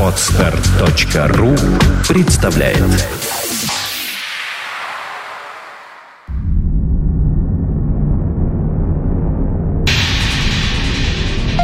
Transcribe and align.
Отстар.ру 0.00 1.56
представляет. 2.08 2.82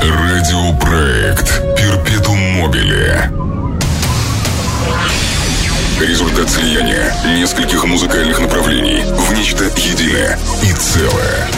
Радиопроект 0.01 1.63
Перпетум 1.77 2.39
Мобиле 2.61 3.31
Результат 6.01 6.49
слияния 6.49 7.15
нескольких 7.39 7.85
музыкальных 7.85 8.41
направлений 8.41 9.03
в 9.05 9.33
нечто 9.35 9.65
единое 9.65 10.39
и 10.63 10.73
целое. 10.73 11.49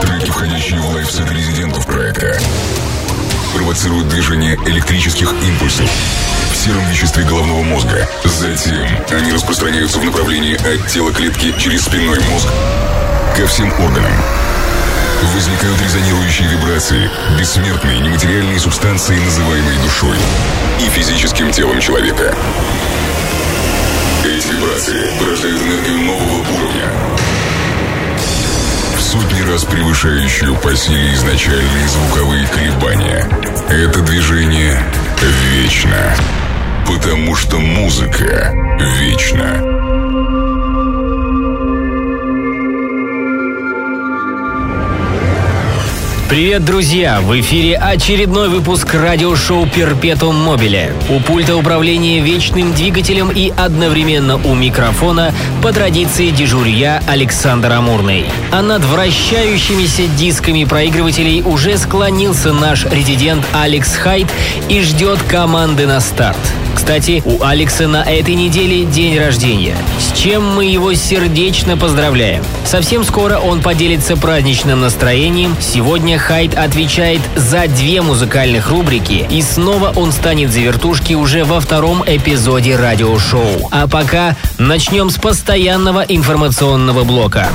Треки, 0.00 0.30
входящие 0.30 0.80
в 0.80 0.94
лайфсет 0.94 1.30
резидентов 1.30 1.86
проекта, 1.86 2.38
провоцируют 3.68 4.08
движение 4.08 4.58
электрических 4.64 5.30
импульсов 5.46 5.90
в 6.50 6.56
сером 6.56 6.82
веществе 6.88 7.22
головного 7.24 7.62
мозга. 7.62 8.08
Затем 8.24 8.88
они 9.10 9.30
распространяются 9.30 9.98
в 9.98 10.04
направлении 10.06 10.54
от 10.54 10.88
тела 10.88 11.12
клетки 11.12 11.54
через 11.58 11.82
спинной 11.84 12.18
мозг 12.30 12.48
ко 13.36 13.46
всем 13.46 13.70
органам. 13.82 14.10
Возникают 15.34 15.78
резонирующие 15.82 16.48
вибрации, 16.48 17.10
бессмертные 17.38 18.00
нематериальные 18.00 18.58
субстанции, 18.58 19.18
называемые 19.18 19.78
душой 19.80 20.16
и 20.80 20.88
физическим 20.88 21.50
телом 21.50 21.78
человека. 21.78 22.34
Эти 24.24 24.46
вибрации 24.46 25.12
порождают 25.20 25.60
энергию 25.60 25.98
нового 25.98 26.38
уровня, 26.56 26.90
сотни 29.08 29.40
раз 29.50 29.64
превышающую 29.64 30.54
по 30.56 30.76
силе 30.76 31.14
изначальные 31.14 31.88
звуковые 31.88 32.46
колебания. 32.48 33.26
Это 33.70 34.02
движение 34.02 34.78
вечно, 35.54 36.14
потому 36.86 37.34
что 37.34 37.58
музыка 37.58 38.52
вечна. 39.00 39.77
Привет, 46.28 46.62
друзья! 46.62 47.22
В 47.22 47.40
эфире 47.40 47.78
очередной 47.78 48.50
выпуск 48.50 48.92
радиошоу 48.92 49.66
«Перпетум 49.66 50.36
Мобиле». 50.36 50.92
У 51.08 51.20
пульта 51.20 51.56
управления 51.56 52.20
вечным 52.20 52.74
двигателем 52.74 53.30
и 53.30 53.50
одновременно 53.56 54.36
у 54.36 54.54
микрофона 54.54 55.32
по 55.62 55.72
традиции 55.72 56.28
дежурья 56.28 57.02
Александр 57.08 57.72
Амурный. 57.72 58.26
А 58.52 58.60
над 58.60 58.84
вращающимися 58.84 60.02
дисками 60.18 60.64
проигрывателей 60.64 61.40
уже 61.40 61.78
склонился 61.78 62.52
наш 62.52 62.84
резидент 62.84 63.46
Алекс 63.54 63.96
Хайт 63.96 64.28
и 64.68 64.82
ждет 64.82 65.22
команды 65.22 65.86
на 65.86 65.98
старт. 65.98 66.36
Кстати, 66.74 67.22
у 67.24 67.42
Алекса 67.42 67.88
на 67.88 68.04
этой 68.04 68.34
неделе 68.34 68.84
день 68.84 69.18
рождения, 69.18 69.76
с 69.98 70.16
чем 70.16 70.54
мы 70.54 70.64
его 70.66 70.94
сердечно 70.94 71.76
поздравляем. 71.76 72.44
Совсем 72.64 73.02
скоро 73.02 73.38
он 73.38 73.62
поделится 73.62 74.16
праздничным 74.16 74.80
настроением. 74.80 75.56
Сегодня 75.60 76.17
Хайд 76.18 76.54
отвечает 76.54 77.20
за 77.36 77.66
две 77.68 78.02
музыкальных 78.02 78.70
рубрики, 78.70 79.26
и 79.30 79.42
снова 79.42 79.92
он 79.96 80.12
станет 80.12 80.50
за 80.50 80.60
вертушки 80.60 81.14
уже 81.14 81.44
во 81.44 81.60
втором 81.60 82.02
эпизоде 82.06 82.76
радиошоу. 82.76 83.68
А 83.70 83.86
пока 83.86 84.36
начнем 84.58 85.10
с 85.10 85.16
постоянного 85.16 86.00
информационного 86.00 87.04
блока. 87.04 87.48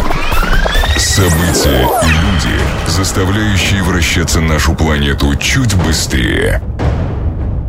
События 0.97 1.87
и 2.03 2.07
люди, 2.07 2.59
заставляющие 2.87 3.83
вращаться 3.83 4.41
нашу 4.41 4.73
планету 4.75 5.35
чуть 5.35 5.75
быстрее– 5.75 6.61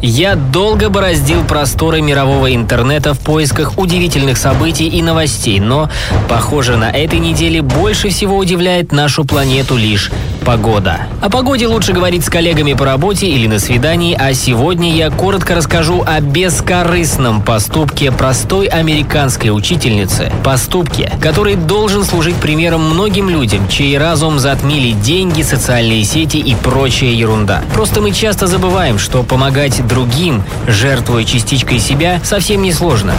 я 0.04 0.36
долго 0.36 0.90
бороздил 0.90 1.44
просторы 1.44 2.02
мирового 2.02 2.54
интернета 2.54 3.14
в 3.14 3.20
поисках 3.20 3.78
удивительных 3.78 4.36
событий 4.36 4.86
и 4.86 5.02
новостей, 5.02 5.60
но, 5.60 5.88
похоже, 6.28 6.76
на 6.76 6.90
этой 6.90 7.18
неделе 7.18 7.62
больше 7.62 8.10
всего 8.10 8.36
удивляет 8.36 8.92
нашу 8.92 9.24
планету 9.24 9.76
лишь 9.76 10.10
погода. 10.44 11.00
О 11.22 11.30
погоде 11.30 11.66
лучше 11.66 11.92
говорить 11.92 12.24
с 12.24 12.28
коллегами 12.28 12.74
по 12.74 12.84
работе 12.84 13.26
или 13.26 13.46
на 13.46 13.58
свидании, 13.58 14.14
а 14.14 14.34
сегодня 14.34 14.94
я 14.94 15.10
коротко 15.10 15.54
расскажу 15.54 16.04
о 16.06 16.20
бескорыстном 16.20 17.42
поступке 17.42 18.12
простой 18.12 18.66
американской 18.66 19.56
учительницы. 19.56 20.30
Поступке, 20.44 21.10
который 21.22 21.56
должен 21.56 22.04
служить 22.04 22.36
примером 22.36 22.82
многим 22.90 23.30
людям, 23.30 23.68
чей 23.68 23.96
разум 23.96 24.38
затмили 24.38 24.92
деньги, 24.92 25.40
социальные 25.40 26.04
сети 26.04 26.36
и 26.36 26.54
прочая 26.54 27.10
ерунда. 27.10 27.62
Просто 27.72 28.02
мы 28.02 28.12
часто 28.12 28.46
забываем, 28.46 28.98
что 28.98 29.22
помогать 29.22 29.80
другим, 29.94 30.42
жертвуя 30.66 31.22
частичкой 31.22 31.78
себя, 31.78 32.20
совсем 32.24 32.62
не 32.62 32.72
сложно. 32.72 33.14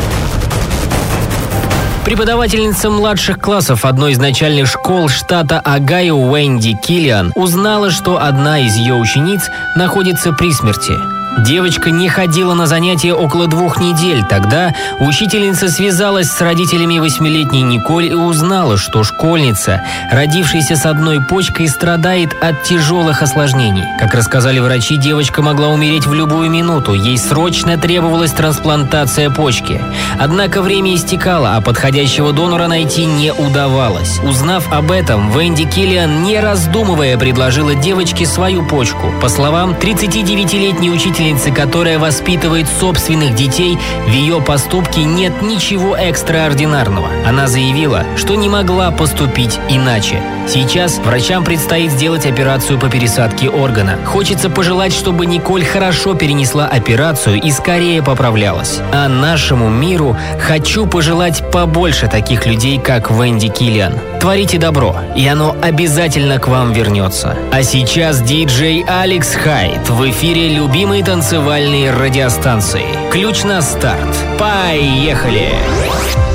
Преподавательница 2.03 2.89
младших 2.89 3.39
классов 3.39 3.85
одной 3.85 4.11
из 4.11 4.19
начальных 4.19 4.67
школ 4.67 5.07
штата 5.07 5.61
Огайо 5.61 6.15
Уэнди 6.15 6.77
Киллиан 6.85 7.31
узнала, 7.33 7.89
что 7.91 8.21
одна 8.21 8.59
из 8.59 8.75
ее 8.75 8.93
учениц 8.93 9.43
находится 9.77 10.33
при 10.33 10.51
смерти. 10.51 11.14
Девочка 11.39 11.91
не 11.91 12.07
ходила 12.07 12.53
на 12.53 12.65
занятия 12.65 13.13
около 13.13 13.47
двух 13.47 13.79
недель. 13.79 14.23
Тогда 14.23 14.73
учительница 14.99 15.69
связалась 15.69 16.27
с 16.27 16.41
родителями 16.41 16.99
восьмилетней 16.99 17.61
Николь 17.61 18.05
и 18.05 18.13
узнала, 18.13 18.77
что 18.77 19.03
школьница, 19.03 19.83
родившаяся 20.09 20.77
с 20.77 20.85
одной 20.85 21.19
почкой, 21.21 21.67
страдает 21.67 22.33
от 22.41 22.63
тяжелых 22.63 23.21
осложнений. 23.21 23.83
Как 23.99 24.13
рассказали 24.13 24.59
врачи, 24.59 24.95
девочка 24.95 25.41
могла 25.41 25.67
умереть 25.67 26.07
в 26.07 26.13
любую 26.13 26.49
минуту. 26.49 26.93
Ей 26.93 27.17
срочно 27.17 27.77
требовалась 27.77 28.31
трансплантация 28.31 29.29
почки. 29.29 29.81
Однако 30.17 30.61
время 30.61 30.95
истекало, 30.95 31.55
а 31.57 31.61
подходящего 31.61 32.31
донора 32.31 32.67
найти 32.67 33.05
не 33.05 33.33
удавалось. 33.33 34.19
Узнав 34.19 34.71
об 34.71 34.89
этом, 34.89 35.29
Венди 35.37 35.65
Киллиан, 35.65 36.23
не 36.23 36.39
раздумывая, 36.39 37.17
предложила 37.17 37.75
девочке 37.75 38.25
свою 38.25 38.65
почку. 38.65 39.13
По 39.21 39.27
словам 39.27 39.71
39-летней 39.73 40.91
учительницы, 40.91 41.24
родительницы, 41.25 41.51
которая 41.51 41.97
воспитывает 41.97 42.67
собственных 42.67 43.35
детей, 43.35 43.77
в 44.05 44.11
ее 44.11 44.41
поступке 44.41 45.03
нет 45.03 45.41
ничего 45.41 45.95
экстраординарного. 45.95 47.07
Она 47.25 47.47
заявила, 47.47 48.03
что 48.15 48.35
не 48.35 48.47
могла 48.47 48.91
поступить 48.91 49.59
иначе. 49.69 50.21
Сейчас 50.47 50.99
врачам 50.99 51.43
предстоит 51.43 51.91
сделать 51.91 52.27
операцию 52.27 52.79
по 52.79 52.89
пересадке 52.89 53.49
органа. 53.49 53.97
Хочется 54.05 54.49
пожелать, 54.49 54.93
чтобы 54.93 55.25
Николь 55.25 55.65
хорошо 55.65 56.13
перенесла 56.13 56.67
операцию 56.67 57.41
и 57.41 57.49
скорее 57.49 58.03
поправлялась. 58.03 58.79
А 58.93 59.07
нашему 59.07 59.69
миру 59.69 60.15
хочу 60.39 60.85
пожелать 60.85 61.43
побольше 61.51 62.07
таких 62.07 62.45
людей, 62.45 62.79
как 62.79 63.09
Венди 63.09 63.47
Киллиан. 63.47 63.93
Творите 64.21 64.57
добро, 64.57 64.95
и 65.15 65.27
оно 65.27 65.55
обязательно 65.61 66.39
к 66.39 66.47
вам 66.47 66.73
вернется. 66.73 67.35
А 67.51 67.63
сейчас 67.63 68.21
диджей 68.21 68.83
Алекс 68.87 69.33
Хайт 69.33 69.89
в 69.89 70.09
эфире 70.09 70.49
любимой 70.49 71.03
танцевальной 71.15 71.91
радиостанции. 71.91 73.09
Ключ 73.09 73.45
на 73.45 73.61
старт. 73.61 74.13
Поехали! 74.37 75.47
Поехали! 75.47 76.34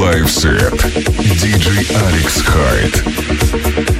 Set. 0.00 0.72
DJ 0.72 1.84
Alex 1.94 2.40
Hyde. 2.42 3.99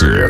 Yeah. 0.00 0.27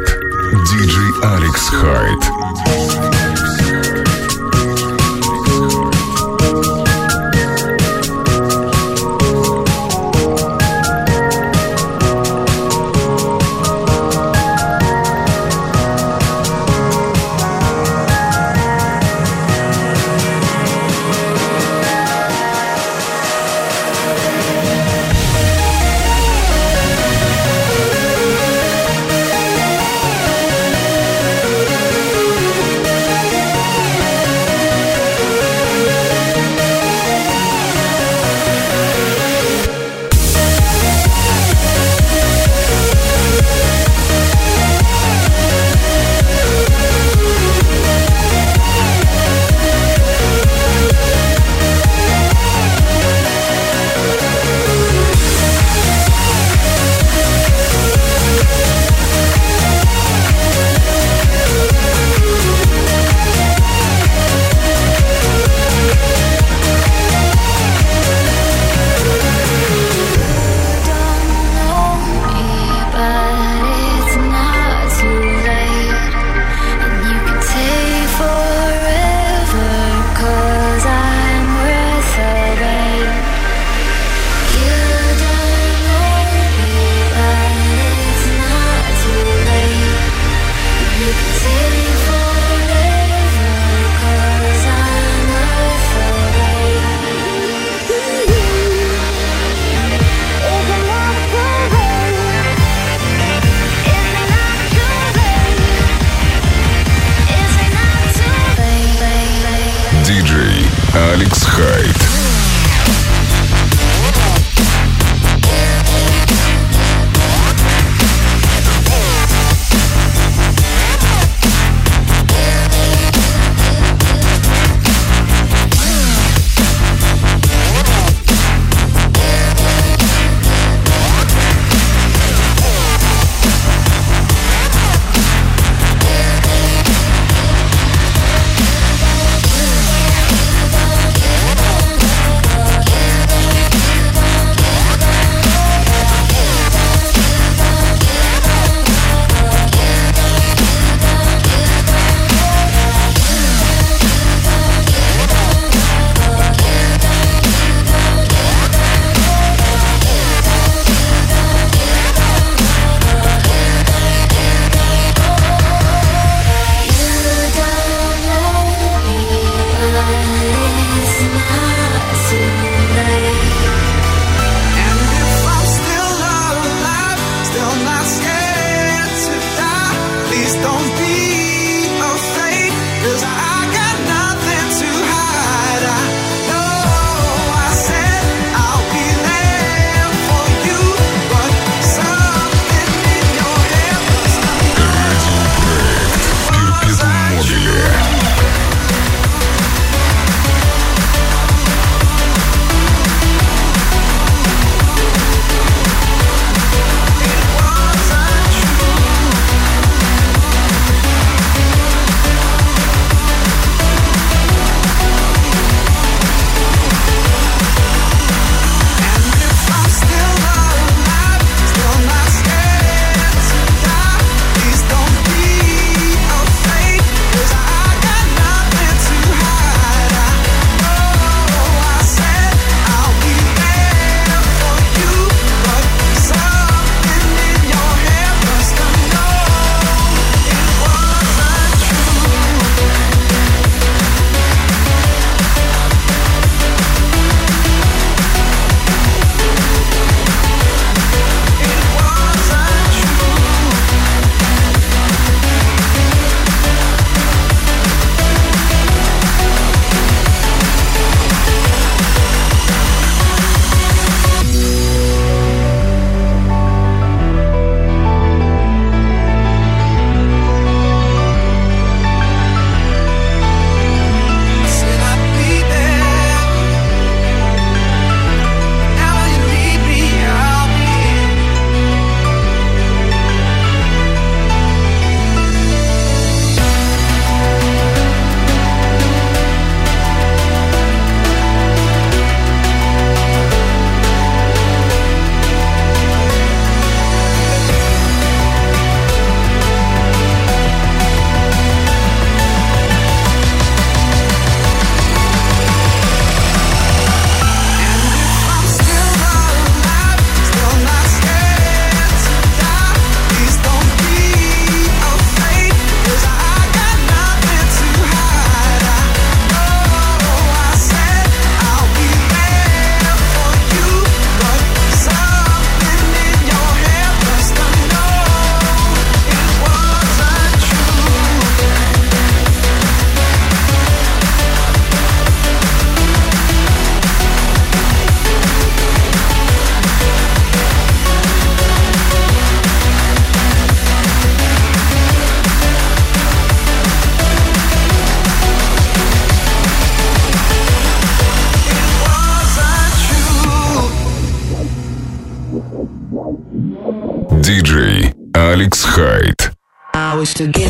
I 360.19 360.21
wish 360.23 360.35
to 360.35 360.49
get 360.49 360.68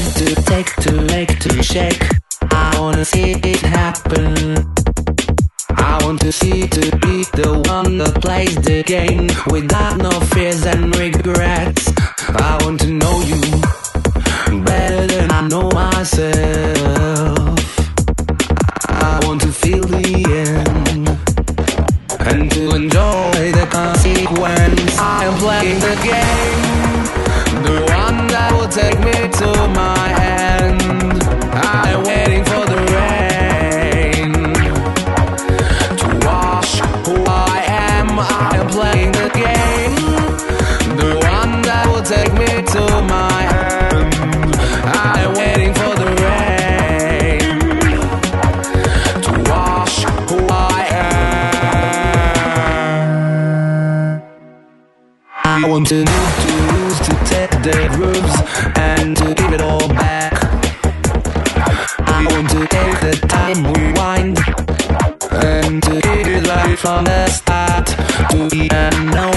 from 66.78 67.04
the 67.04 67.26
start 67.28 67.86
to 68.30 68.48
be 68.48 68.68
unknown. 68.70 69.34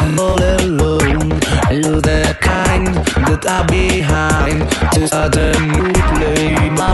I'm 0.00 0.18
all 0.18 0.42
alone. 0.42 1.28
You're 1.70 2.00
the 2.00 2.36
kind 2.40 2.94
that 3.28 3.44
I'm 3.46 3.66
behind. 3.66 4.70
To 4.94 5.06
start 5.06 5.36
a 5.36 5.52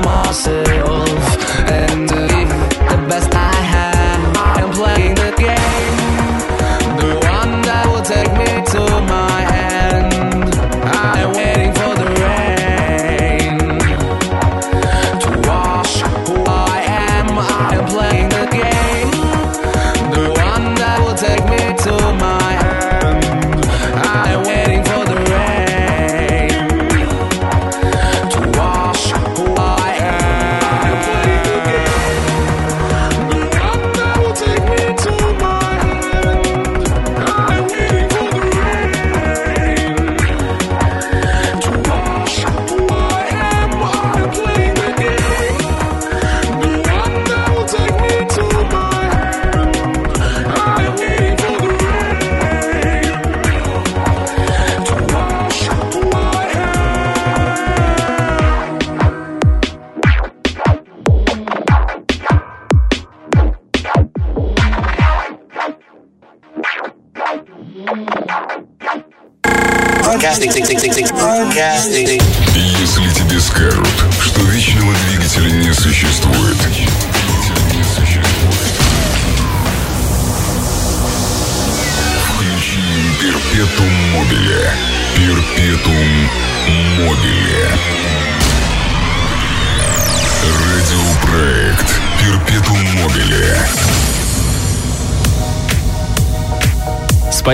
myself 0.02 1.70
and. 1.70 2.10
Uh, 2.12 2.25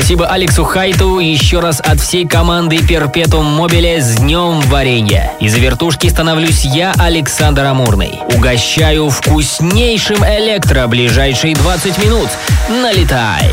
Спасибо 0.03 0.27
Алексу 0.27 0.65
Хайту 0.65 1.21
еще 1.21 1.61
раз 1.61 1.79
от 1.81 2.01
всей 2.01 2.27
команды 2.27 2.85
Перпетум 2.85 3.47
Мобиле 3.47 4.01
с 4.01 4.17
днем 4.17 4.61
варенья. 4.62 5.33
Из 5.38 5.55
вертушки 5.55 6.09
становлюсь 6.09 6.65
я, 6.65 6.93
Александр 6.99 7.67
Амурный. 7.67 8.19
Угощаю 8.35 9.11
вкуснейшим 9.11 10.25
электро 10.25 10.88
ближайшие 10.88 11.55
20 11.55 12.05
минут. 12.05 12.29
Налетай! 12.69 13.49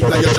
like 0.00 0.31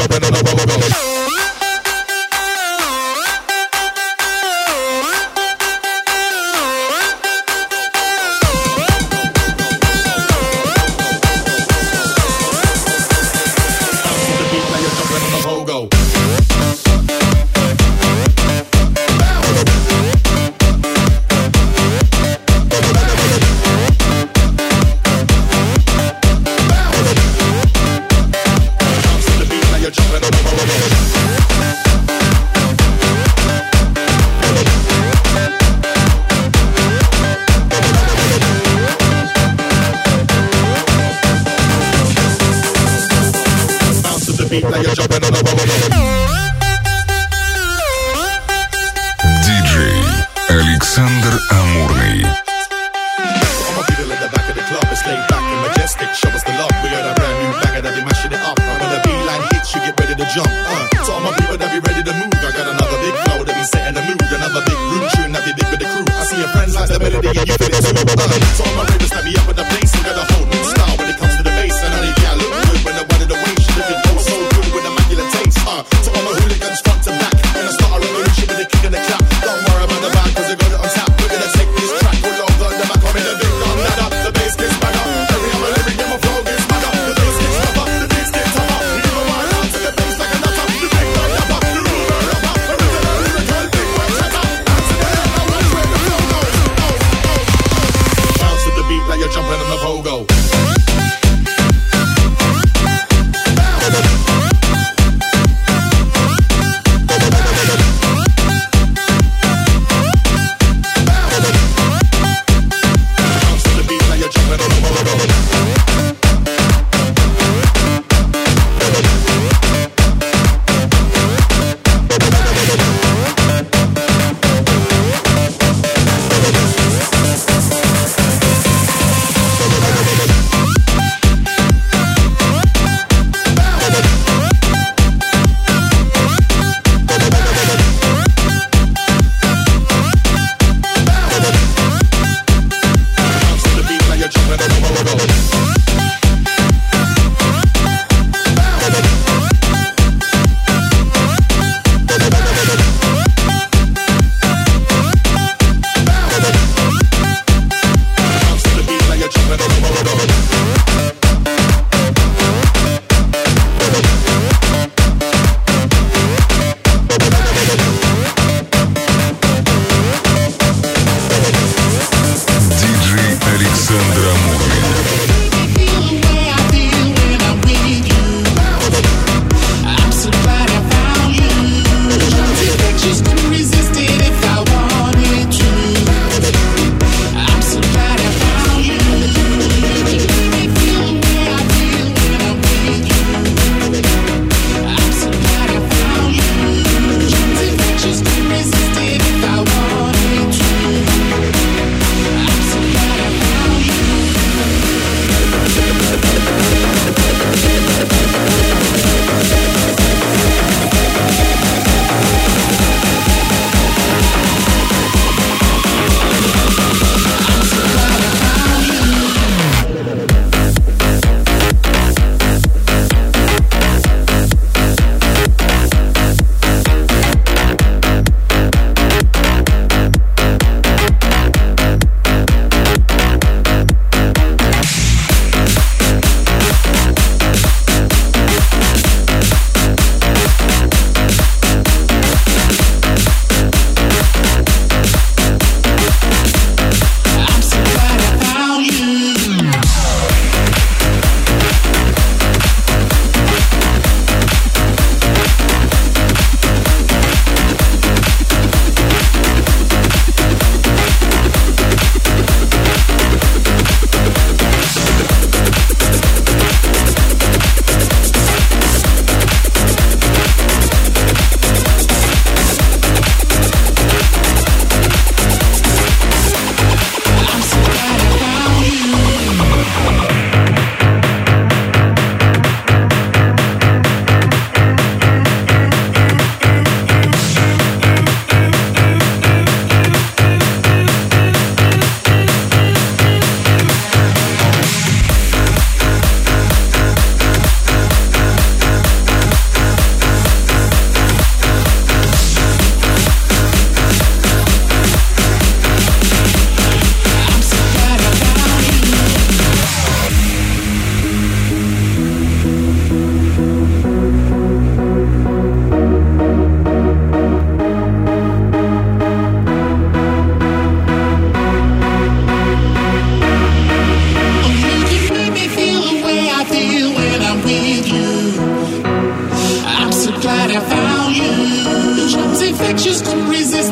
values. 330.81 332.61
Infectious 332.61 333.21
disease. 333.21 333.82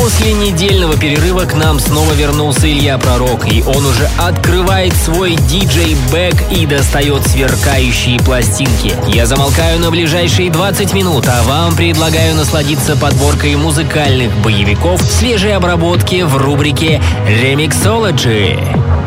После 0.00 0.32
недельного 0.32 0.96
перерыва 0.96 1.40
к 1.40 1.54
нам 1.54 1.78
снова 1.78 2.14
вернулся 2.14 2.66
Илья 2.66 2.96
Пророк, 2.96 3.46
и 3.46 3.62
он 3.62 3.84
уже 3.84 4.08
открывает 4.16 4.94
свой 4.94 5.34
DJ 5.34 5.80
bag 5.80 6.50
и 6.50 6.64
достает 6.64 7.26
сверкающие 7.26 8.18
пластинки. 8.18 8.94
Я 9.14 9.26
замолкаю 9.26 9.78
на 9.78 9.90
ближайшие 9.90 10.50
20 10.50 10.94
минут, 10.94 11.26
а 11.28 11.42
вам 11.42 11.76
предлагаю 11.76 12.34
насладиться 12.34 12.96
подборкой 12.96 13.56
музыкальных 13.56 14.34
боевиков 14.38 15.02
в 15.02 15.12
свежей 15.12 15.54
обработке 15.54 16.24
в 16.24 16.34
рубрике 16.34 17.02
«Ремиксологи». 17.26 18.99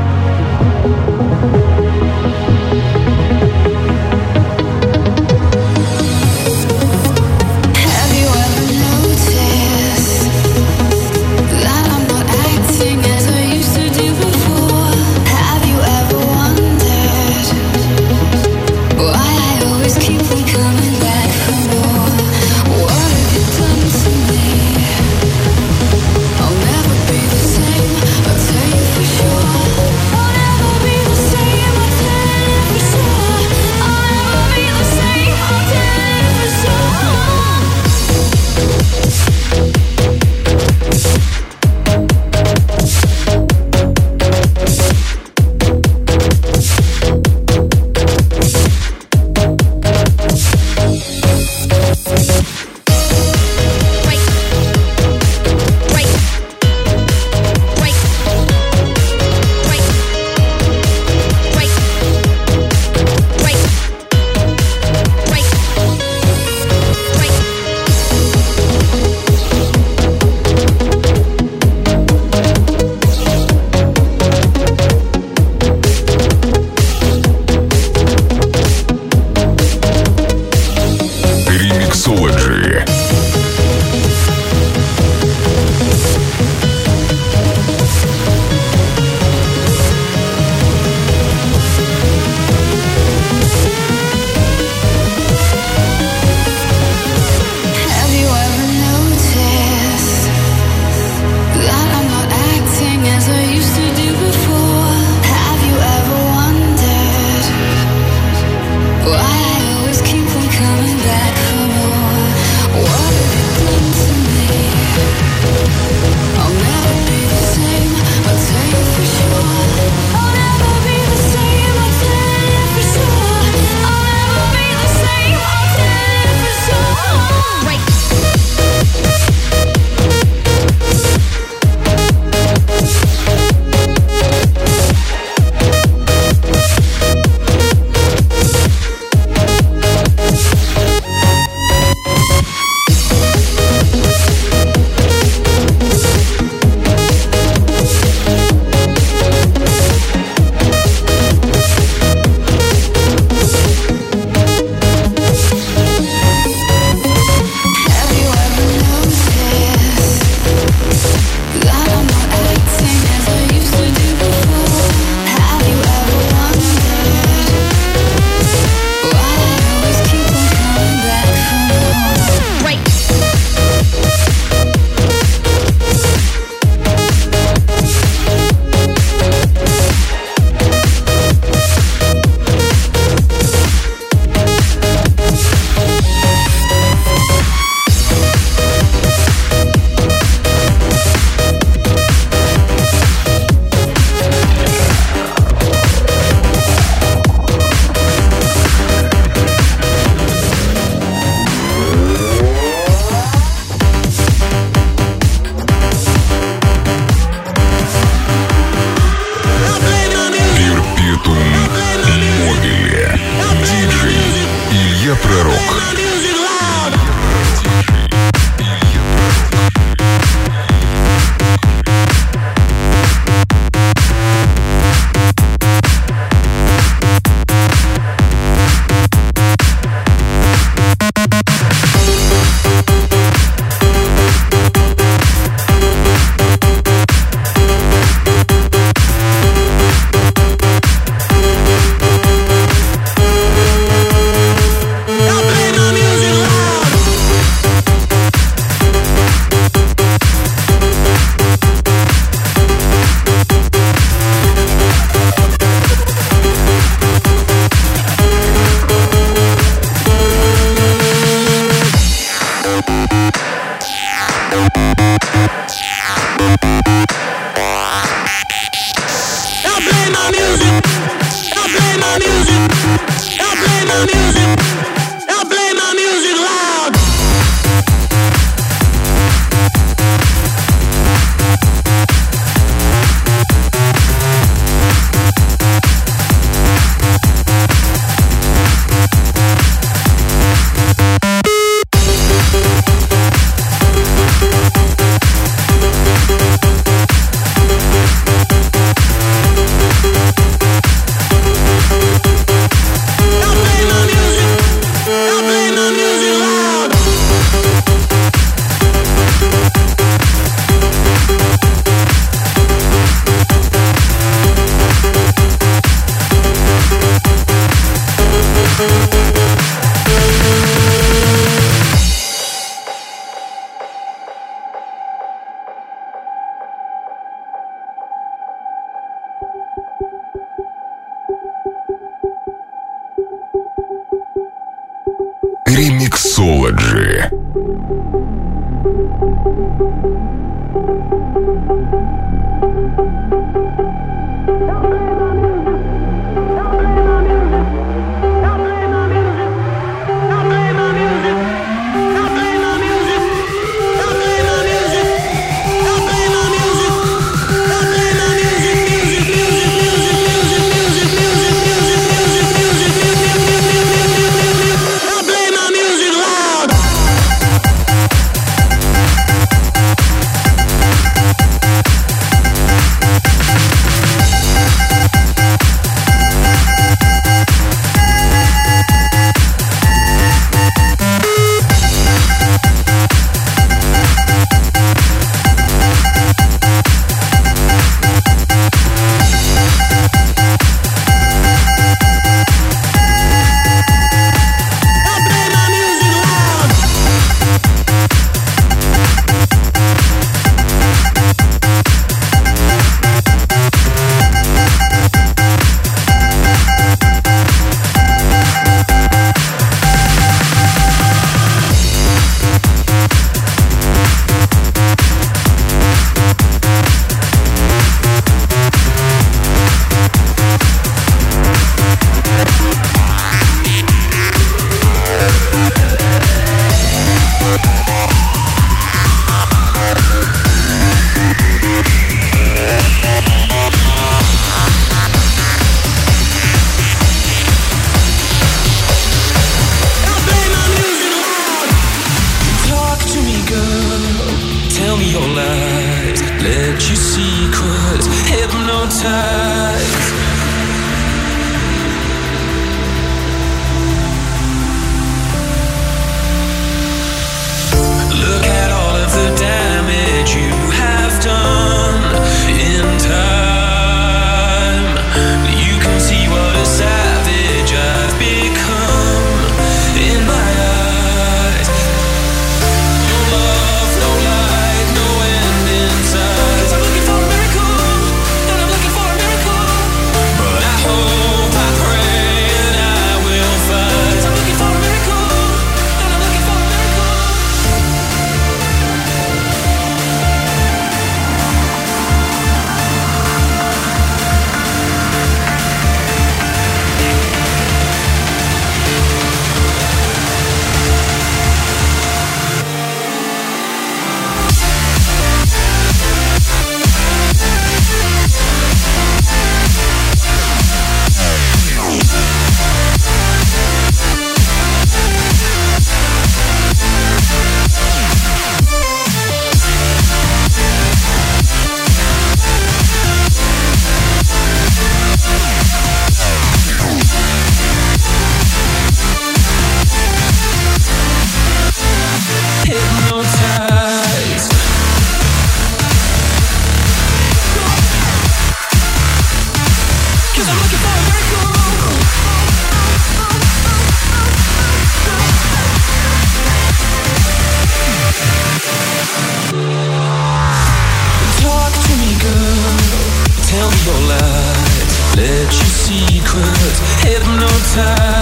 backwards, 556.33 556.79
hypnotized. 557.03 558.12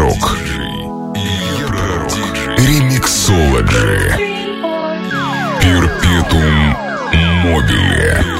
Пророк. 0.00 0.38
Ремиксологи. 2.56 4.16
Перпетум 5.60 6.74
мобиле. 7.44 8.39